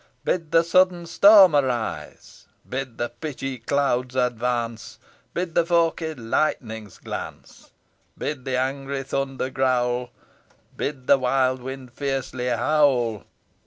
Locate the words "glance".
6.97-7.69